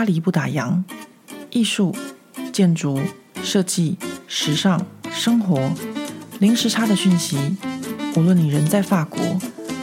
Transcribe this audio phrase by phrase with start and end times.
[0.00, 0.82] 巴黎不打烊，
[1.50, 1.94] 艺术、
[2.54, 2.98] 建筑、
[3.42, 5.70] 设计、时尚、生活，
[6.38, 7.36] 零时差的讯息。
[8.16, 9.20] 无论你人在法国，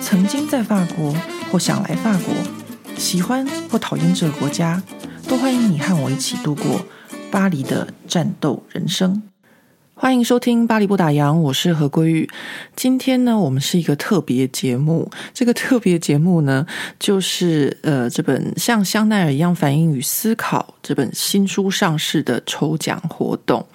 [0.01, 1.13] 曾经在法国，
[1.51, 2.33] 或想来法国，
[2.97, 4.81] 喜欢或讨厌这个国家，
[5.27, 6.81] 都欢迎你和我一起度过
[7.29, 9.21] 巴黎的战斗人生。
[9.99, 12.29] 欢迎收听《巴黎不打烊》，我是何桂玉。
[12.75, 15.09] 今天呢，我们是一个特别节目。
[15.33, 16.63] 这个特别节目呢，
[16.99, 23.65] 就是呃，这本像香奈儿一样反应与思考这本新书上市的抽奖活动。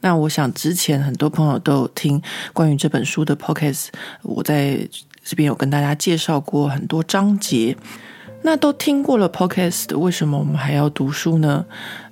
[0.00, 2.20] 那我想之前很多朋友都有听
[2.52, 3.86] 关于这本书的 podcast，
[4.22, 4.76] 我在
[5.22, 7.76] 这边有跟大家介绍过很多章节。
[8.42, 11.64] 那都听过了 Podcast，为什么我们还要读书呢？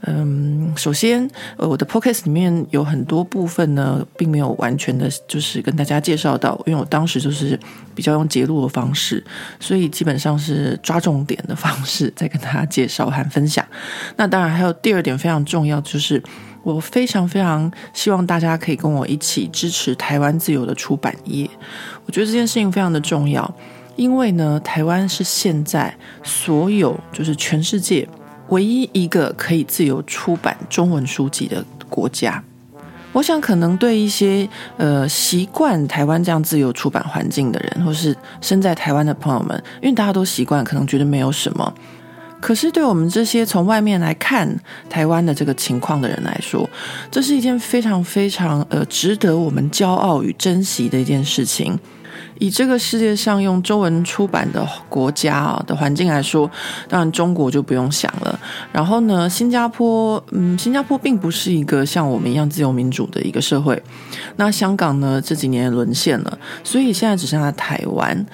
[0.02, 7.58] 嗯，首先，呃，我的 Podcast 里面有很多部分呢，并没有完全的，就是跟大家介绍到，因为我当时就是
[7.94, 9.24] 比较用节录的方式，
[9.58, 13.64] 所以基本上是抓重点的方式 在跟大家介绍和分享。
[14.16, 16.22] 那当然还有第二点非常重要，就是
[16.62, 21.48] 我非常非常希望大家可以跟我一起支持台湾自由的出版业，
[22.04, 23.52] 我觉得这件事情非常的重要。
[23.98, 28.08] 因为呢，台湾是现在所有就是全世界
[28.50, 32.42] 唯一一个可以自由出版中文书籍的国家。
[33.12, 41.74] 我想，可能对一些呃习惯台湾这样自由出版环境的人，或是身在台湾的朋友们，因为大家都习惯，可能觉得没有什么。
[42.40, 44.48] 可是，对我们这些从外面来看
[44.88, 46.70] 台湾的这个情况的人来说，
[47.10, 51.76] 这是一件非常非常呃值得我们骄傲与珍惜的一件事情。
[52.38, 56.50] 以这个世界上用中文出版的国家啊的环境来说，
[56.88, 58.38] 当然中国就不用想了。
[58.72, 63.80] 然后呢，新加坡，嗯，新加坡并不是一个像我们一样自由民主的一个社会。
[64.36, 68.26] 那香港呢，这几年沦陷了，所以现在只剩下台湾。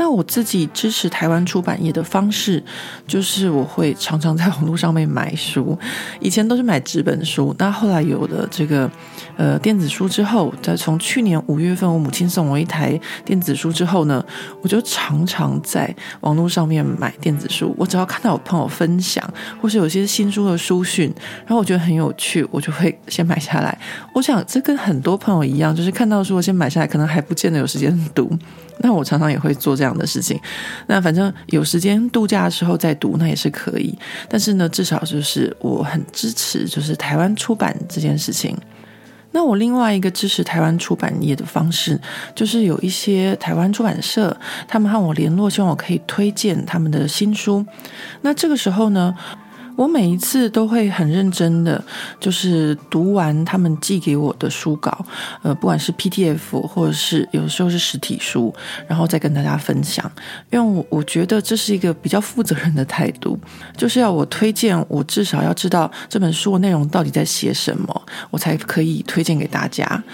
[0.00, 2.64] 那我自己支持台湾出版业的方式，
[3.06, 5.78] 就是我会常常在网络上面买书。
[6.20, 8.90] 以前都是买纸本书，那后来有了这个
[9.36, 14.24] 呃电子书之后，在从去年五月份我母亲送我一台电子书之后呢，
[14.62, 17.74] 我就常常在网络上面买电子书。
[17.76, 19.22] 我只要看到有朋友分享，
[19.60, 23.78] 或是有些新书的书讯，然后我觉得很有趣，我就会先买下来。
[24.14, 28.30] 我想这跟很多朋友一样，就是看到书我先买下来，可能还不见得有时间读。
[28.82, 30.40] 那我常常也会做这样的事情，
[30.86, 33.96] 那反正有时间度假的时候再读，那也是可以。
[34.28, 38.56] 但是呢，至少就是我很支持，就是台湾出版这件事情。
[39.32, 42.00] 那我另外一个支持台湾出版业的方式，
[42.34, 44.36] 就是有一些台湾出版社，
[44.66, 47.64] 他们和我联络，希望我可以推荐他们的新书。
[48.22, 49.14] 那这个时候呢，
[49.80, 51.82] 我每一次都会很认真的，
[52.20, 55.06] 就是读完他们寄给我的书稿，
[55.40, 58.54] 呃，不管是 PDF 或者是有时候是实体书，
[58.86, 60.04] 然后再跟大家分享。
[60.50, 63.38] 因为我我觉得这是一个比较负责任的态度，
[63.74, 70.04] 就是要我推荐，我至少要知道这本书的内容到底在写什么，我才可以推荐给大家。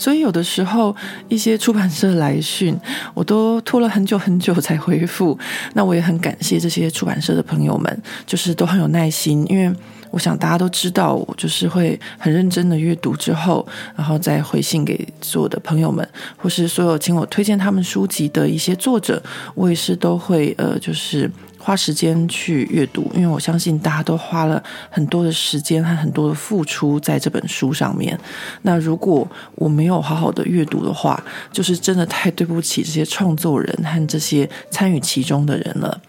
[0.00, 0.96] 所以有的时候
[1.28, 2.74] 一些出版社来信，
[3.12, 5.38] 我都拖了很久很久才回复。
[5.74, 9.44] 那我也很感谢这些出版社的朋友们，就是都很有耐心。
[9.50, 9.70] 因为
[10.10, 19.22] 我想大家都知道，我就是会很认真的阅读之后，然后再回信给所有的朋友们，或是所有请我推荐他们书籍的一些作者，
[19.54, 21.30] 我也是都会呃，就是。
[21.70, 24.60] 花时间去阅读，因为我相信大家都花了
[24.90, 28.18] 很多的时间和很多的付出在这本书上面。
[28.62, 31.22] 那如果我没有好好的阅读的话，
[31.52, 36.00] 就是真的太对不起这些创作人和这些参与其中的人了。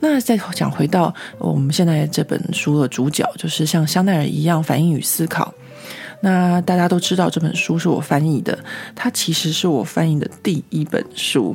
[0.00, 5.54] 那再讲回到我们现在这本书的主角，就是像香奈儿一样反应与思考。
[6.20, 8.58] 那大家都知道这本书是我翻译的，
[8.96, 11.54] 它其实是我翻译的第一本书。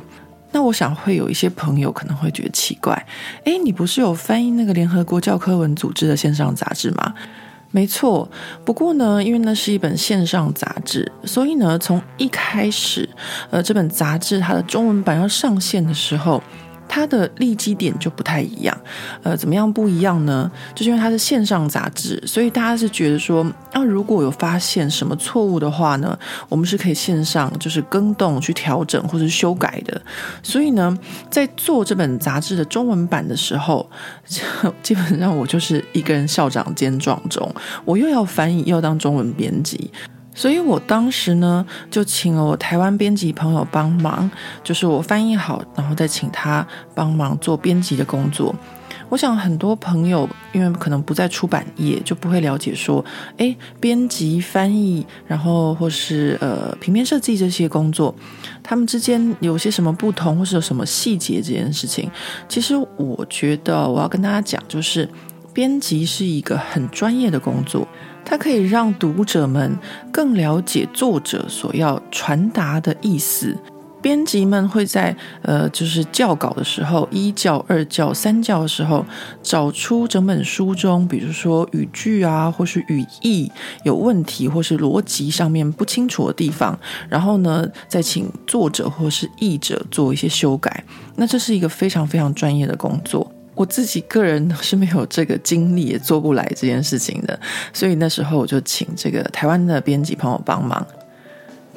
[0.52, 3.06] 那我想会有一些朋友可能会觉得奇怪，
[3.44, 7.14] 诶，你不是有翻译那个联合国教科文组织的线上杂志吗？
[7.70, 8.30] 没错，
[8.64, 13.08] 不过呢，因为那是一本线上杂志，所以呢，从一开始，
[13.50, 16.42] 呃，这本杂志它的中文版要上线的时候。
[16.94, 18.78] 它的立基点就不太一样，
[19.22, 20.52] 呃，怎么样不一样呢？
[20.74, 26.18] 就是因为它是线上杂志，所以大家是觉得说，啊，如果有发现什么错误的话呢，
[26.50, 29.98] 我们是可以线上就是更动去调整或者修改的。
[30.42, 30.94] 所以呢，
[31.30, 33.88] 在做这本杂志的中文版的时候，
[34.84, 37.50] 基本上我就是一个人校长兼撞钟，
[37.86, 39.90] 我又要翻译又要当中文编辑。
[40.34, 44.30] 所以我当时呢，就请了我台湾编辑朋友帮忙，
[44.64, 48.54] 就是我翻译好，然后再请他帮忙做编辑的工作。
[49.08, 53.04] 我想很多朋友因为可能不在出版业，就不会了解说，
[53.36, 58.14] 诶，编辑、翻译，然后或是呃平面设计这些工作，
[58.62, 62.10] 他们之间有些什么不同，或是有什么细节这件事情。
[62.48, 65.06] 其实我觉得我要跟大家讲，就是。
[65.54, 67.86] 编辑是一个很专业的工作，
[68.32, 69.78] 它可以让读者们
[70.10, 73.54] 更了解作者所要传达的意思。
[74.00, 79.04] 编辑们会在呃，就是校稿的时候，一校、二校、三校的时候，
[79.42, 83.52] 找出整本书中，比如说语句啊，或是语义
[83.84, 86.76] 有问题，或是逻辑上面不清楚的地方，
[87.10, 90.82] 然后呢，再请作者或是译者做一些修改。
[91.16, 93.30] 那这是一个非常非常专业的工作。
[93.54, 97.38] 我自己个人是没有这个精力，也做不来这件事情的，
[97.72, 100.86] 所以那时候我就请这个台湾的编辑朋友帮忙。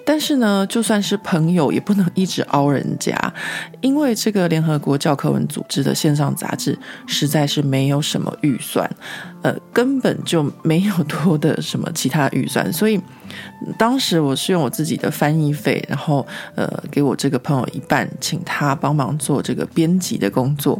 [0.07, 3.17] 但是呢，就算是朋友，也不能一直凹人家，
[3.81, 6.77] 因为这个联合国教科文组织的线上杂志
[7.07, 8.87] 实在是没有什么预算，
[9.41, 13.01] 呃，根本就没有多的什么其他预算，所以
[13.79, 16.23] 当时我是用我自己的翻译费，然后
[16.53, 20.79] 呃，给我这个朋友一半，请他帮忙做这个编辑的工作。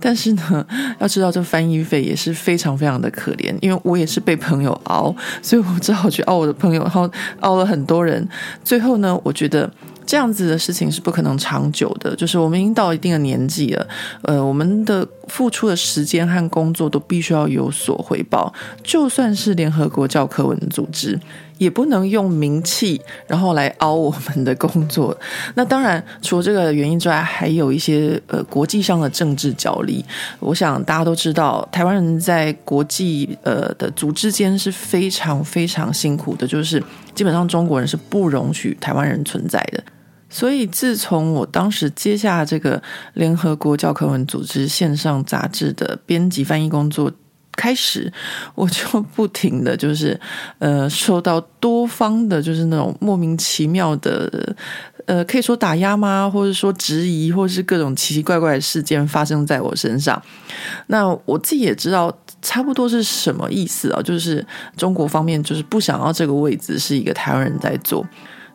[0.00, 0.66] 但是呢，
[0.98, 7.10] 要知道这翻译费也是非常非常的可怜，因为我也是被朋友熬，所以我只好去熬我的朋友，然后
[7.40, 8.26] 熬了很多人。
[8.62, 9.70] 最后呢，我觉得
[10.06, 13.86] 这样子的事情是不可能长久的，就是我们已经到一定的年纪了，
[14.22, 21.18] 呃，我们的付出的时间和工作都必须要有所回报，就算是联合国教科文组织。
[21.58, 25.16] 也不能用名气然后来凹我们的工作。
[25.54, 30.04] 那当然，除了这个原因之外，还有一些呃国际上的政治角力。
[30.40, 36.82] 我想大家都知道，台湾人在国际呃的组织间是非常非常辛苦的，就是
[37.14, 39.82] 基本上中国人是不容许台湾人存在的。
[40.28, 47.12] 所以自从我当时接下这个联合国教科文组织线上杂志的编辑翻译工作。
[47.56, 48.12] 开始
[48.54, 50.18] 我就不停的就是
[50.58, 54.54] 呃受到多方的，就是那种莫名其妙的
[55.06, 56.28] 呃可以说打压吗？
[56.28, 60.20] 或者说质疑，或者是各种奇奇怪怪的事件发生在我身上。
[60.88, 64.44] 那我自己也知道差不多是什么意思啊，就是
[64.76, 68.06] 中国方面就是不想要这个位置是一个台湾人在做。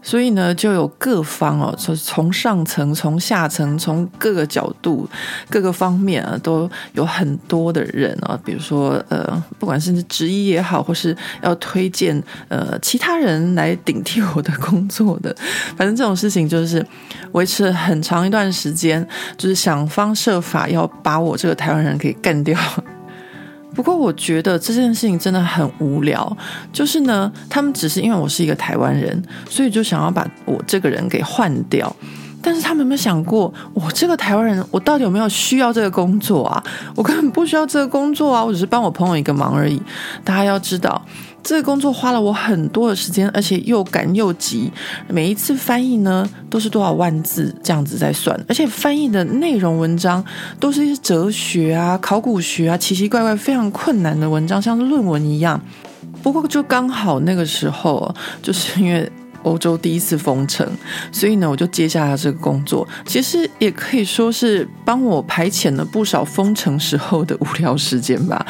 [0.01, 5.07] 所以呢，就有各方哦，从从上层、从下层、从各个角度、
[5.49, 15.35] 各个方面啊，都有很多的人啊，比如说呃，不管是质疑也好，或是要推荐呃其他人来顶替我的工作的，
[15.75, 16.85] 反正这种事情就是
[17.33, 19.05] 维持了很长一段时间，
[19.37, 22.57] 就是想方设法要把我这个台湾人给干掉。
[23.79, 26.37] 不过我觉得这件事情真的很无聊，
[26.73, 31.95] 就是呢，他们只是因为我是一个台湾人，所以就想要把我这个人给换掉。
[32.41, 36.61] 但是他们有没有想过，我这个台湾人，我到底有没有需要这个工作啊？
[36.93, 39.81] 我根本不需要这个工作啊，我只是帮我朋友一个忙而已。
[40.25, 41.01] 大家要知道。
[41.43, 44.71] 这个工作花了我很多的时间，而且又赶又急。
[45.07, 50.23] 每一次翻译呢，都是多少万字这样子在算，而且翻译的内容文章
[50.59, 55.59] 都是一些哲学啊、考古学啊、奇奇怪怪、非常困难的文章，像是论文一样。
[56.21, 59.09] 不过就刚好那个时候，就是因为
[59.43, 60.67] 欧洲第一次封城，
[61.13, 62.85] 所以呢，我就接下了这个工作。
[63.05, 68.45] 其实也可以说是帮我排遣了不少封城时候的无聊时间吧。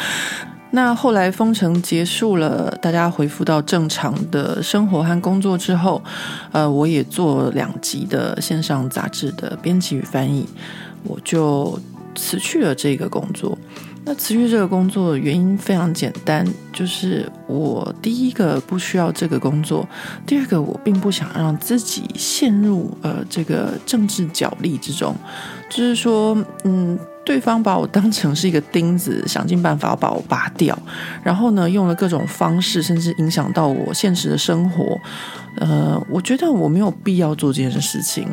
[0.71, 6.01] 那后来封城结束了，大家恢复到正常的生活和工作之后，
[6.51, 10.47] 呃，我也做两集的线上杂志的编辑与翻译，
[11.03, 11.79] 我就
[12.15, 13.57] 辞去了这个工作。
[14.05, 19.87] 那辞去这个工作的原因非常简单，就是我第一个不需要这个工作，
[20.25, 25.13] 第二个我并不想让自己陷入呃这个政治角力之中，
[25.69, 26.99] 就是说，嗯。
[27.25, 30.75] 对方把我当成是一个钉子，想尽办法把我拔掉，
[31.21, 34.99] 然后呢，用了各种方式，甚至影响到我现实的生活。
[35.57, 38.27] 呃，我觉得我没有必要做这件事情。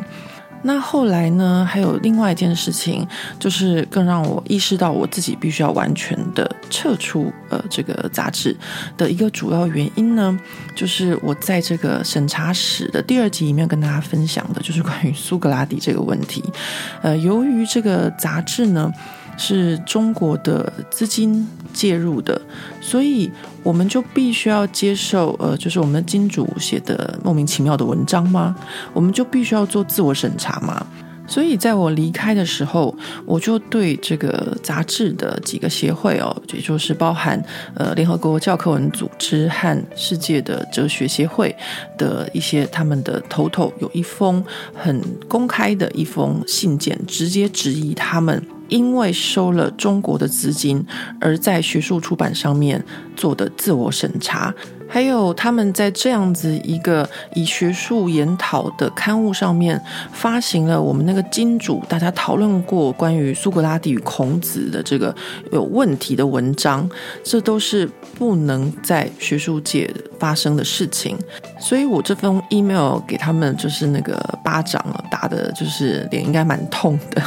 [0.63, 3.07] 那后来呢，还有另外一件事情，
[3.39, 8.55] 就是更让我意识到我自己必须要完全的撤出呃这个杂志
[8.97, 10.37] 的一个主要原因呢，
[10.75, 16.43] 就是我在这个审查史的第二集里面跟大家分享的，就是关于苏格拉底这个问题。
[17.01, 18.91] 呃，由于这个杂志呢。
[19.39, 22.41] 是中国的资金介入的，
[22.81, 23.29] 所以
[23.67, 28.55] 我们就必须要接受，呃，就是我们的金主写的莫名其妙的文章吗？
[28.93, 30.87] 我们就必须要做自我审查吗？
[31.27, 32.95] 所以在我离开的时候，
[33.25, 37.43] 我就对这个杂志的几个协会哦，也就是包含
[37.75, 41.53] 呃联合国教科文组织和世界的哲学协会
[41.97, 44.41] 的一些他们的头头，有一封
[44.73, 50.85] 很公开的一封信件，直接质疑他们因为收了中国的资金，
[51.19, 52.83] 而在学术出版上面
[53.15, 54.53] 做的自我审查。
[54.89, 59.77] 还有他们在这样子一个以学术研讨的刊物上面
[60.13, 65.13] 发行了我们那个金主大家讨论过关于苏格拉底与孔子的这个
[65.51, 66.89] 有问题的文章，
[67.21, 67.85] 这都是
[68.17, 71.17] 不能在学术界发生的事情。
[71.59, 74.81] 所以我这封 email 给他们就是那个巴掌
[75.11, 77.21] 打的，就是脸应该蛮痛的。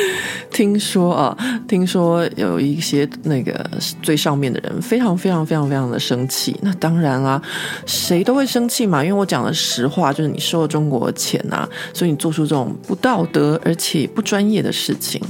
[0.52, 1.36] 听说啊，
[1.68, 3.68] 听说有一些那个
[4.02, 6.56] 最上面的人非常非常非常非常的生气。
[6.62, 7.40] 那当然啦，
[7.84, 15.20] 谁都会生气嘛，因为我讲的实话，就是你收了中国的钱啊，所以你做出这种不道德而且不专业的事情。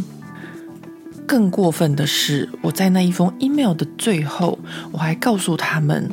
[1.26, 4.56] 更过分的是，我在那一封 email 的最后，
[4.92, 6.08] 我还告诉他们。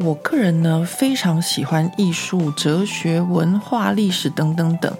[0.00, 4.92] 我个人呢，非常喜欢艺术、哲学、文化、历史等等等，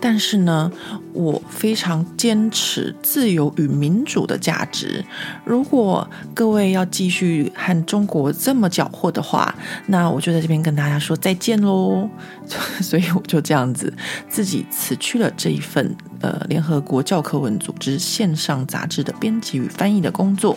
[0.00, 0.70] 但是呢，
[1.12, 5.04] 我非常坚持自由与民主的价值。
[5.44, 9.52] 如果各位要继续和中国这么搅和的话，
[9.86, 12.08] 那我就在这边跟大家说再见喽。
[12.80, 13.92] 所以我就这样子
[14.28, 20.56] 自己辞去了这一份呃联合国教科文组织线上杂志的编辑与翻译的工作。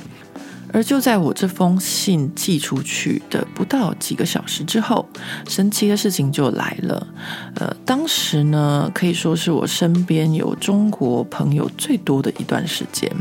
[0.71, 5.07] 而就在我这封信寄出去的不到几个小时之后，
[5.47, 7.07] 神奇的事情就来了。
[7.55, 13.11] 呃，当时呢，可以说是我身边有中国朋友最多的一段时间，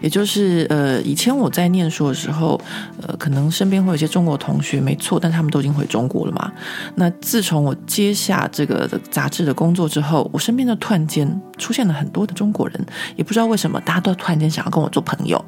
[0.00, 2.60] 也就是呃，以前我在念书的时候，
[3.02, 6.52] 呃，可能身边会有一些中国同学，没错，但他们都已经回中国了嘛。
[6.96, 12.86] 那自从我接下这个杂志的工作之后，我身边就突然间出现了很多的中国人，
[13.16, 15.42] 也不知道为什么，大家都突然间想要跟我做朋友。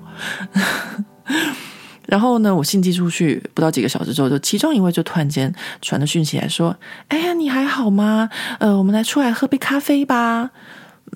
[2.07, 5.53] 然后呢，我信寄出去不到几个小时之后，就其中一位就突然间
[5.83, 6.77] 传了讯息来说
[7.09, 8.31] ：“哎呀，你还好吗？
[8.61, 10.51] 呃，我们来出来喝杯咖啡吧。”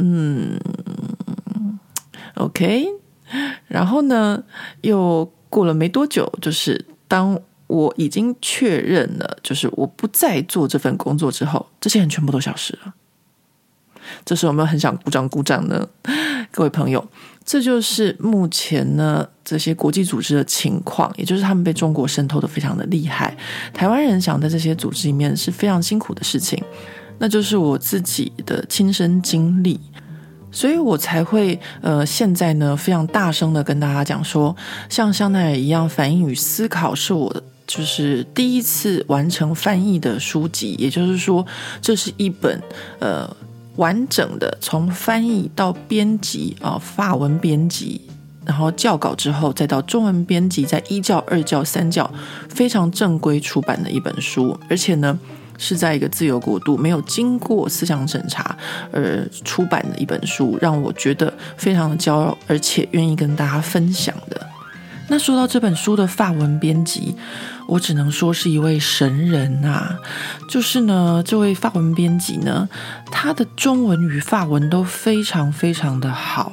[0.00, 0.58] 嗯
[2.34, 2.88] ，OK。
[3.68, 4.42] 然后呢，
[4.80, 7.38] 又过了没多久，就是当
[7.68, 12.94] 我已经确认了，就是我不再做这份工作之后，这些人全部都消失了。
[14.24, 15.88] 这时候有没有很想鼓掌鼓掌呢？
[16.50, 17.08] 各位朋友。
[17.50, 23.36] 这就是目前呢，这些国际组织的情况，也就是他们被中国渗透的非常的厉害。
[23.74, 26.62] 台湾人想在这些组织里面是非常辛苦的事情，
[27.18, 29.80] 那就是我自己的亲身经历，
[30.52, 34.54] 所以我才会呃现在呢非常大声的跟大家讲说，
[34.88, 41.44] 像香奈儿一样，反应与思考是我就是第一次完成翻译的书籍，也就是说，
[41.82, 42.62] 这是一本
[43.00, 43.28] 呃。
[43.80, 48.02] 完整的从翻译到编辑啊，法文编辑，
[48.44, 52.08] 然后校稿之后，再到中文编辑，在一校、二校、三校，
[52.50, 55.18] 非常正规出版的一本书，而且呢
[55.56, 58.54] 是在一个自由国度，没有经过思想审查
[58.92, 64.46] 而出版的一本书，让我觉得非常的骄傲，而且愿意跟大家分享的。
[65.08, 67.16] 那说到这本书的法文编辑，
[67.70, 69.96] 我只能说是一位神人啊！
[70.48, 72.68] 就是呢，这位法文编辑呢，
[73.12, 76.52] 他的中文与法文都非常非常的好。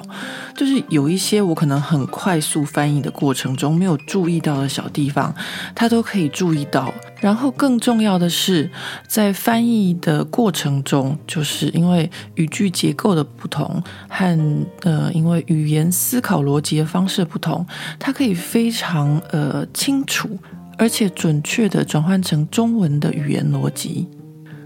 [0.56, 5.34] 就是有一些我可能很快速翻译的过程中没有注意到的小地方，
[5.74, 6.94] 他都可以注意到。
[7.20, 8.70] 然后更重要的是，
[9.08, 17.66] 在翻译的过程中，就是因为语句结构的不同和呃，因为语言思考逻辑的方式不同，
[17.98, 20.30] 他可以非常呃清楚
[20.78, 24.08] 而且准确的转换成中文的语言逻辑。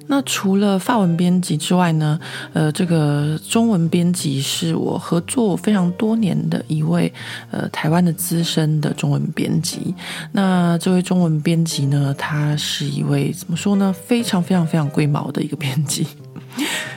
[0.08, 2.20] 那除了法文编辑之外呢，
[2.52, 7.14] 呃，这个中文编辑是我合作非常多年的一位
[7.50, 9.96] 呃台湾的资深的中文编辑。
[10.34, 13.96] 那这位中文编辑呢，他是一位怎么说呢？
[14.06, 16.06] 非常非常非常龟毛的一个编辑，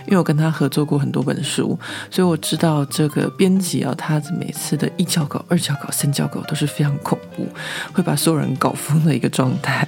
[0.07, 1.79] 因为我跟他合作过很多本书，
[2.11, 7.49] 所以我知道这个编辑啊，他每次的一脚稿、二脚稿、三脚稿都是非常恐怖，
[7.93, 9.87] 会把所有人搞疯的一个状态。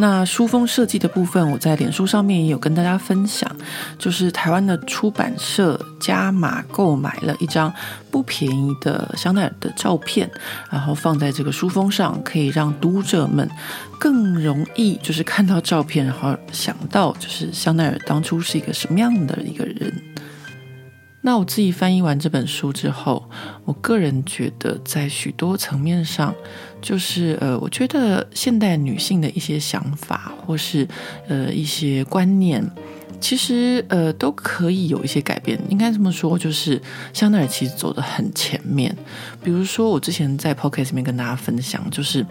[0.00, 3.54] 那书封设计的部分，我在脸书上面也有跟大家分享，
[3.98, 7.72] 就是台湾的出版社加码购买了一张
[8.10, 10.28] 不便宜的香奈儿的照片，
[10.70, 13.48] 然后放在这个书封上，可以让读者们
[13.98, 19.92] 更容易就是看到照片，然后想到就是香奈儿当初是一个什么样的一个人。
[21.22, 23.28] 那我自己翻译完这本书之后，
[23.66, 26.34] 我个人觉得在许多层面上，
[26.80, 30.88] 就是呃，我觉得现代女性的一些想法或是
[31.28, 32.64] 呃一些观念，
[33.20, 35.60] 其实呃都可以有一些改变。
[35.68, 36.80] 应该这么说，就是
[37.12, 38.96] 香奈儿其实走得很前面。
[39.44, 42.24] 比如说，我之前在 Podcast 里面跟大家分享，就是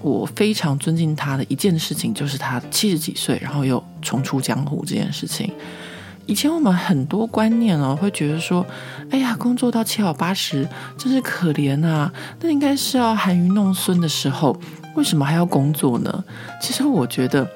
[0.00, 5.52] 我非常尊敬她的一件事情，就是她七十几岁，然后又重出江湖这件事情。
[6.26, 8.64] 以前我们很多观念哦，会觉得说，
[9.10, 14.58] 哎呀，工作到七老八十真是可怜啊，那应该是要含飴弄孙的时候，
[14.94, 16.24] 为什么还要工作呢？
[16.60, 17.46] 其实我觉得。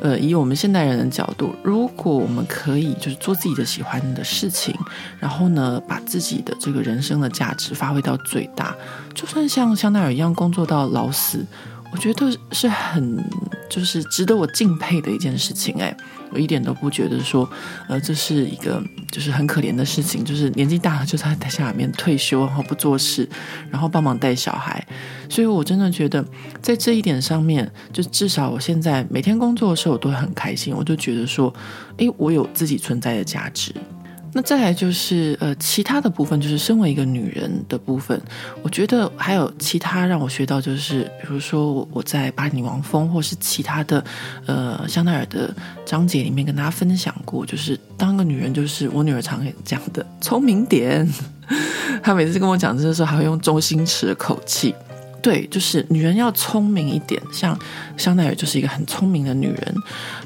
[0.00, 4.74] 呃，以我们现代人的角度，如果我们可以就是做自己的喜欢的事情，
[5.20, 8.74] 然后呢，把自己的这个人生的价值发挥到最大，
[9.14, 11.46] 就算像香奈儿一样工作到老死。
[11.92, 13.22] 我觉得是很
[13.68, 15.94] 就是值得我敬佩的一件事情哎，
[16.30, 17.48] 我一点都不觉得说，
[17.86, 23.28] 呃，这是一个就是很可怜的事情，就是年纪大了就在家里面退休，然后不做事，
[23.70, 24.84] 然后帮忙带小孩，
[25.28, 26.24] 所以我真的觉得
[26.60, 31.52] 在这一点上面，就至少我现在每天工作的时候，我都会很开心，我就觉得说，
[31.98, 33.74] 哎，我有自己存在的价值。
[34.34, 38.18] 那再来就是呃，其他的部分，就是身为一个女人的部分，
[38.62, 44.02] 我觉得还有其他让我学到，就是比如说我在巴黎王峰或是其他的
[44.46, 51.06] 呃香奈儿的章节里面跟大家分享过，就是当个女人，就是我女儿常讲的聪明点，
[52.02, 54.74] 她每次跟我讲这些时候，还会用周星驰的口气。
[55.22, 57.56] 对，就是女人要聪明一点，像
[57.96, 59.74] 香奈儿就是一个很聪明的女人，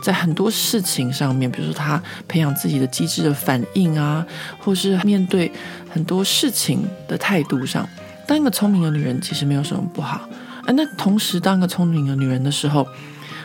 [0.01, 4.27] 在很多事情上面，比如说她培养自己的机智的反应啊，
[4.59, 5.53] 或是面对
[5.91, 7.87] 很多事情的态度上，
[8.27, 10.29] 当一个聪明的女人其实没有什么不好。
[10.65, 12.87] 啊，那同时当一个聪明的女人的时候，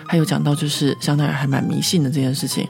[0.08, 2.68] 还有讲到就是香奈儿还蛮迷信的这件事情，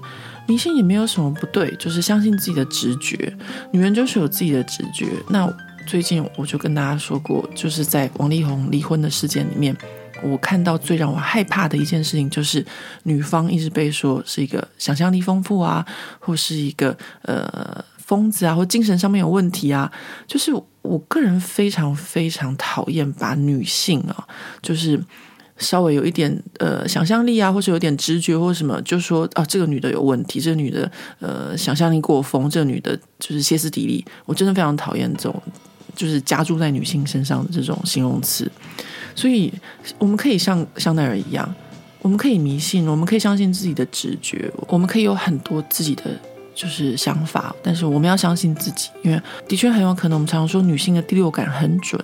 [0.47, 3.31] 迷信也没有什么不对，就是相信自己的直觉，
[3.71, 5.07] 女人就是有自己的直觉。
[5.29, 5.47] 那
[5.91, 9.75] 最近我就跟大家说过，就是在王力宏离婚的事件里面，
[10.24, 12.65] 我看到最让我害怕的一件事情，就是
[13.03, 15.86] 女方一直被说是一个想象力丰富啊，
[16.17, 19.91] 或是一个呃疯子啊，或精神上面有问题啊。
[20.25, 24.25] 就是我个人非常非常讨厌把女性啊，
[24.62, 24.98] 就是
[25.57, 34.05] 稍微有一点呃想象力啊，或者有点直觉或什么，就说啊这个女的有问题，这个女的呃想象力过疯，这个女的就是歇斯底里。
[34.25, 35.43] 我真的非常讨厌这种。
[35.95, 38.50] 就是加注在女性身上的这种形容词，
[39.15, 39.51] 所以
[39.98, 41.53] 我们可以像香奈儿一样，
[42.01, 46.03] 我们可以迷信，我们可以相信自己的直觉，我们可以有很多自己的
[46.55, 52.01] 就是想法，但是我们要相信自己，因为的确很有可能，我们常说女性的第六感很准，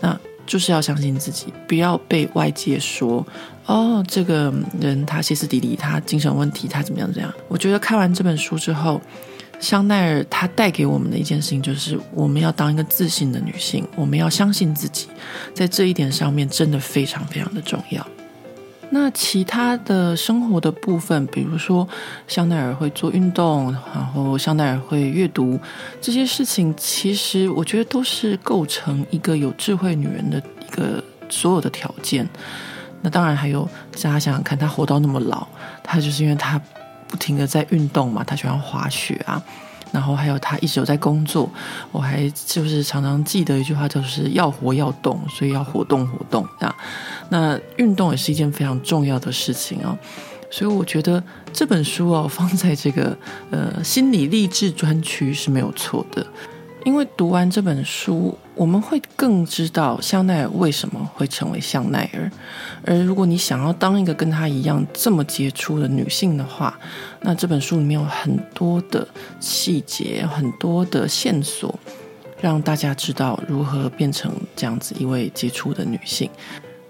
[0.00, 3.26] 那就是要相信自己，不要被外界说
[3.66, 7.32] 哦，这个人他歇斯底里，他精神问题，他怎么样怎样。
[7.48, 9.00] 我觉得看完这本书之后。
[9.60, 15.08] 香奈儿，她带给我们的一件事情就是，我们要当一个自信的女性，我们要相信自己，
[15.54, 18.06] 在这一点上面真的非常非常的重要。
[18.90, 21.88] 那其他的生活的部分，比如说
[22.28, 25.58] 香奈儿会做运动，然后香奈儿会阅读，
[26.00, 32.28] 这些事情其实我觉得都是构成一个有智慧女人的一个所有的条件。
[33.00, 35.46] 那当然还有，大家想想看，她活到那么老，
[35.82, 36.60] 她就是因为她。
[37.14, 39.40] 不停的在运动嘛，他喜欢滑雪啊，
[39.92, 41.48] 然后还有他一直有在工作。
[41.92, 46.74] 我还就是常常记得一句话，就是要活要动，所以要活动活动啊。
[47.28, 49.96] 那运动也是一件非常重要的事情哦。
[50.50, 51.22] 所以我觉得
[51.52, 53.16] 这本书哦，放在这个
[53.52, 56.26] 呃心理励志专区是没有错的。
[56.84, 62.30] 因为读完这本书，我们会更知道香奈儿为什么会成为香奈儿。
[62.84, 66.78] 而如果你想要当一个跟她一样这么杰出的女性的话，
[67.22, 69.08] 那这本书里面有很多的
[69.40, 71.74] 细节，很多的线索，
[72.38, 76.30] 让大家知道如何变成这样子一位杰出的女性。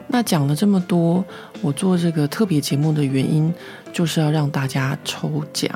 [0.08, 1.24] 那讲了这么多，
[1.62, 3.52] 我做这个特别节目的原因，
[3.92, 5.70] 就是要让大家抽奖。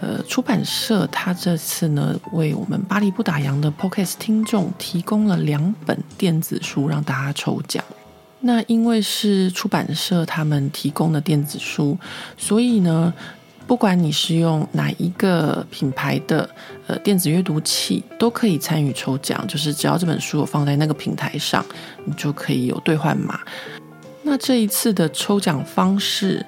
[0.00, 7.82] 呃，出版社他这次呢，为我们巴黎不打烊的 Podcast 听众提供了两本电子书让大家抽奖。
[8.40, 11.96] 那因为是出版社他们提供的电子书，
[12.36, 13.10] 所以呢，
[13.66, 16.46] 不管你是用哪一个品牌的
[16.86, 19.42] 呃电子阅读器，都可以参与抽奖。
[19.48, 21.64] 就是只要这本书我放在那个平台上，
[22.04, 23.40] 你就可以有兑换码。
[24.22, 26.44] 那这一次的抽奖方式。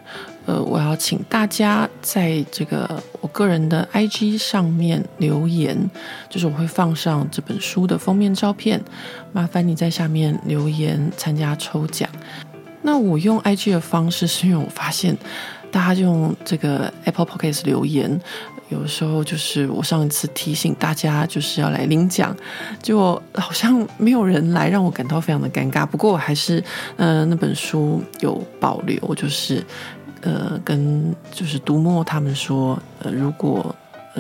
[0.47, 5.77] 呃，我要请大家在这个我个人的 IG 上面留言，
[6.31, 8.81] 就是我会放上这本书的封面照片，
[9.33, 12.09] 麻烦你在下面留言参加抽奖。
[12.83, 15.17] 那我用 IG 的方式，是因为我发现
[15.73, 18.21] 大家用这个 Apple Podcast 留言，
[18.69, 22.37] 有时候就是我上一次提醒大家就是要来领奖，
[22.81, 25.85] 结果好像没有人来，让我感到非常的尴尬。
[25.85, 26.63] 不过我还是，
[26.97, 29.61] 呃，那本书有保留，就是。
[30.23, 33.75] 呃，跟就是读墨他们说，呃，如果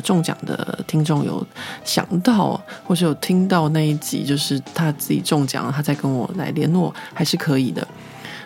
[0.05, 1.45] 中奖的听众有
[1.85, 7.87] 想到或是有听到那一集，就是他自己中奖了，他再跟我来联络还是可以的。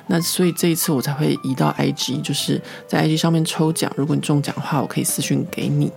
[0.07, 3.91] 那所以这一次我才会移到 IG，就是在 IG 上面抽奖。
[3.97, 5.93] 如果你中奖的话，我可以私讯给你。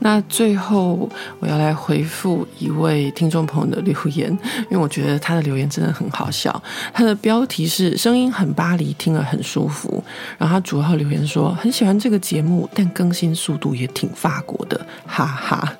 [0.00, 1.08] 那最后
[1.38, 4.30] 我要来回复一位听众朋友的留言，
[4.70, 6.62] 因为我觉得他的留言真的很好笑。
[6.92, 10.02] 他的标题是“声音很巴黎，听了很舒服”。
[10.38, 15.76] 然后他主要留言说很喜欢这个节目，但更新速度也挺法国的，哈哈。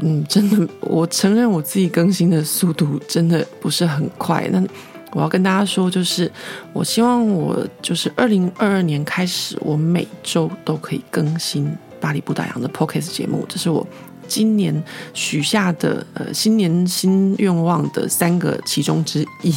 [0.00, 4.48] 嗯，真的，我承认我自己更新的速度真的不是很快。
[4.52, 4.62] 那
[5.12, 6.30] 我要跟大家说，就是
[6.72, 11.70] 我希望我就是二零二二年开始，我每周都可以更新
[12.02, 13.86] 巴黎不打烊的 p o c k e t 节目，这是我
[14.26, 14.74] 今年
[15.14, 19.54] 许下的呃新年新愿望的三个其中之一。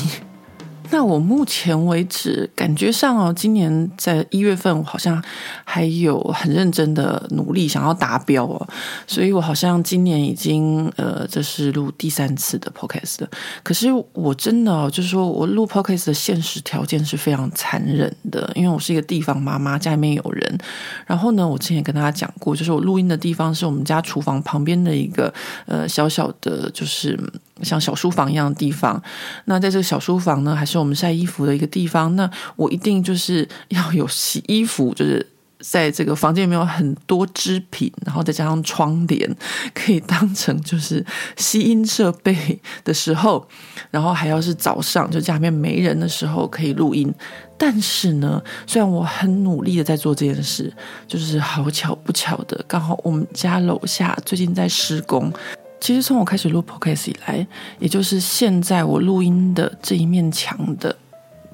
[0.92, 5.22] 那我目前为止感觉上哦，今年在一月份，我好像
[5.64, 8.68] 还有很认真的努力想要达标哦，
[9.08, 13.26] 所以我好像今年已经呃，这是录第三次的 podcast。
[13.64, 20.58] 可是我真的哦，就是说我录 podcast 的现实条件是非常残忍的，因为我是一个地方妈妈，家里面有人。
[21.06, 25.34] 然后呢，我之前也跟大家讲过，就是我录音的地方是我们家厨房旁边的一个
[25.66, 27.20] 呃小小的，就是。
[27.62, 29.02] 像小书房一样的地方，
[29.46, 32.16] 那在这个小书房呢，还是我们晒衣服的一个地方。
[32.16, 35.26] 那我一定就是要有洗衣服，就是
[35.60, 39.36] 在这个房间里面有很多织品，然后再加上窗帘，
[39.74, 41.04] 可以当成就是
[41.38, 43.48] 吸音设备的时候，
[43.90, 47.12] 然后还要是早上就家里面没人的时候可以录音。
[47.58, 50.72] 但是呢，虽然我很努力的在做这件事，
[51.08, 55.32] 就是好巧不巧的，刚好我们家楼下最近在施工。
[55.80, 57.46] 其实从我开始录 podcast 以来，
[57.80, 60.96] 也就是现在我录音的这一面墙的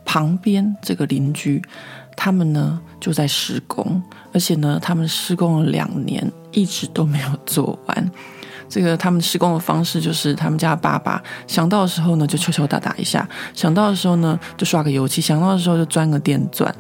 [0.06, 1.62] 旁边这个邻居，
[2.16, 4.02] 他们呢就在施工，
[4.34, 8.12] 而且呢，他们施工了两年，一直都没有做完。
[8.70, 16.74] 这个他们施工的方式就是，他们家爸爸想到的时候呢，就敲敲打打一下；想到的时候呢，就刷个油漆；想到的时候就钻个电钻。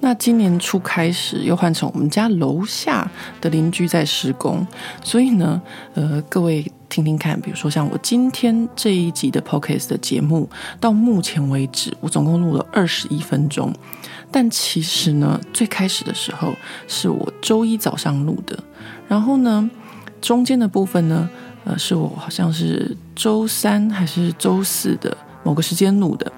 [0.00, 4.66] 那今年初开始又换成我们家楼下的邻居在施工，
[5.02, 5.60] 所以呢，
[5.94, 10.46] 呃，各位听听看，比如说像我今天这一集的 p o c k s t 的节目，
[10.78, 13.72] 到目前为止我总共录了二十一分钟，
[14.30, 16.52] 但其实呢，最开始的时候
[16.88, 18.58] 是我周一早上录的，
[19.08, 19.70] 然后呢，
[20.20, 21.30] 中间的部分呢，
[21.64, 26.30] 呃，是我好像是周三还是周四的某个时间录的。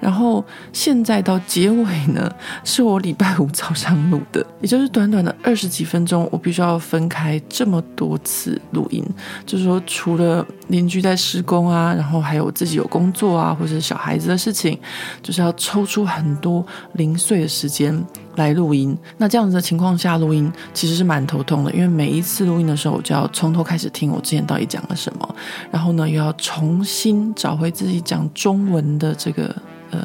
[0.00, 2.30] 然后现在到结尾呢，
[2.64, 9.04] 是我礼拜五早上录的，也就是短短的二十几分钟，我必须要分开这么多次录音。
[9.44, 14.78] 就是说，除了邻居在施工啊，然后还有自己有工作啊，或者是小孩子的事情，
[15.22, 18.04] 就是要抽出很多零碎的时间
[18.36, 18.96] 来录音。
[19.16, 25.34] 那这样子的情况下录音，其实是蛮头痛的，因为每一次录音的时候，我就要从头开始听我之前到底讲了什么，
[25.70, 29.54] 然后呢，又要重新找回自己讲中文的这个。
[29.92, 30.04] 呃，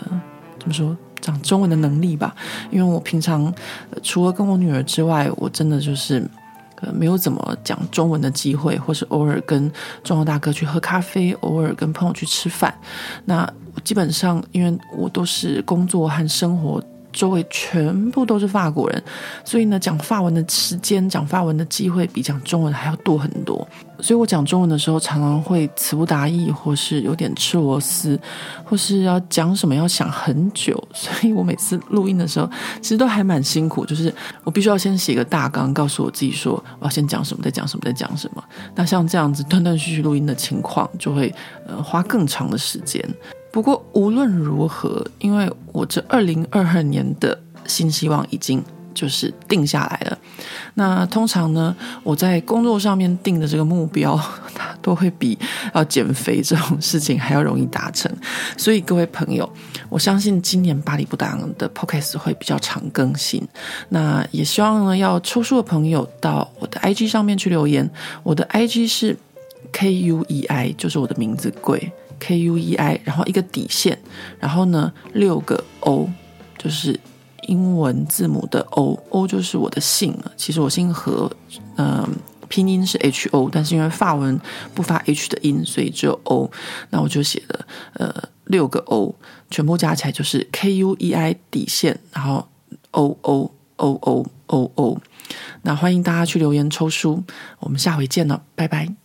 [0.60, 2.36] 怎么说讲中文的能力吧？
[2.70, 3.52] 因为我平常、
[4.04, 6.24] 除了跟我女儿之外，我真的就是
[6.82, 9.72] 呃没有怎么讲中文的机会，或是偶尔跟
[10.04, 12.74] 中国大哥去喝咖啡，偶尔跟朋友去吃饭。
[13.26, 13.48] 那
[13.84, 16.84] 基本上，因为我都是工作和生活。
[17.12, 19.04] 周围全部都是法国人，
[19.44, 23.68] 所以呢，讲法文的时间、讲法文的机会比讲中文还要多很多。
[24.00, 28.20] 所以我讲中文的时候，常常会词不达意，或是有点吃螺丝，
[28.66, 30.76] 或是要讲什么要想很久。
[30.92, 32.50] 所以我每次录音的时候，
[32.82, 34.12] 其实都还蛮辛苦，就是
[34.44, 38.44] 我必须要先写个大纲，告诉我自己说我要先讲什么，再讲什么，再讲什么。
[38.74, 41.32] 那像这样子断断续续录音的情况，就会
[41.68, 43.08] 呃花更长的时间。
[43.52, 47.38] 不过无论如何，因为我这二零二二年的
[47.68, 50.18] 新希望已经就是定下来了。
[50.76, 54.18] 那通常呢，我在工作上面定的这个目标，
[54.56, 55.38] 它都会比
[55.74, 58.10] 要减肥这种事情还要容易达成。
[58.58, 59.50] 所以各位朋友，
[59.90, 63.46] 我相信今年巴黎不打烊的 p o c a s t 会比较常更新。
[63.90, 67.90] 那也希望呢，要抽书的朋友到我的 IG 上面去留言。
[68.24, 69.18] 我的 IG 是
[69.74, 71.92] K U E I，就是我的名字贵。
[72.22, 73.98] K U E I，然后一个底线，
[74.40, 76.08] 然后呢六个 O，
[76.56, 76.98] 就是
[77.48, 80.32] 英文字母的 O，O 就是我的姓了。
[80.38, 81.30] 其实我姓何，
[81.78, 82.10] 嗯、呃，
[82.48, 84.40] 拼音是 H O，但是因为法文
[84.76, 86.52] 不发 H 的音，所以只有 O。
[86.92, 88.14] 那我就写了呃
[88.46, 89.16] 六个 O，
[89.50, 92.48] 全部加起来就是 K U E I 底线，然后
[92.92, 95.02] O O O O O O。
[95.64, 97.24] 那欢迎大家去留言抽书，
[97.60, 99.01] 我们下回见了，拜拜。